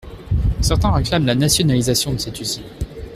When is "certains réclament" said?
0.61-1.27